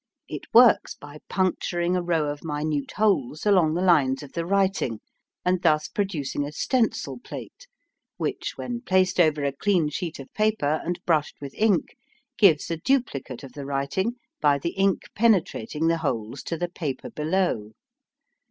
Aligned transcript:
It 0.27 0.51
works 0.51 0.95
by 0.95 1.19
puncturing 1.29 1.95
a 1.95 2.01
row 2.01 2.25
of 2.25 2.43
minute 2.43 2.93
holes 2.93 3.45
along 3.45 3.75
the 3.75 3.83
lines 3.83 4.23
of 4.23 4.31
the 4.33 4.47
writing, 4.47 4.99
and 5.45 5.61
thus 5.61 5.87
producing 5.87 6.43
a 6.43 6.51
stencil 6.51 7.19
plate, 7.19 7.67
which, 8.17 8.53
when 8.57 8.81
placed 8.81 9.19
over 9.19 9.43
a 9.43 9.51
clean 9.55 9.89
sheet 9.89 10.17
of 10.17 10.33
paper 10.33 10.81
and 10.83 10.99
brushed 11.05 11.39
with 11.39 11.53
ink, 11.53 11.95
gives 12.39 12.71
a 12.71 12.77
duplicate 12.77 13.43
of 13.43 13.53
the 13.53 13.63
writing 13.67 14.15
by 14.41 14.57
the 14.57 14.71
ink 14.71 15.03
penetrating 15.13 15.87
the 15.87 15.99
holes 15.99 16.41
to 16.49 16.57
the 16.57 16.69
paper 16.69 17.11
below. 17.11 17.73